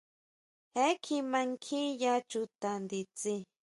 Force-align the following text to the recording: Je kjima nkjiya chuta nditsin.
Je 0.75 0.85
kjima 1.03 1.39
nkjiya 1.49 2.13
chuta 2.29 2.69
nditsin. 2.83 3.41